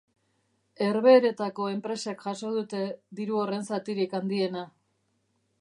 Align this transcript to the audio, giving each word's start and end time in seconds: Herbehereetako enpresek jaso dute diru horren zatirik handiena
Herbehereetako 0.85 1.67
enpresek 1.75 2.25
jaso 2.29 2.51
dute 2.57 2.81
diru 3.21 3.41
horren 3.43 3.71
zatirik 3.73 4.21
handiena 4.23 4.69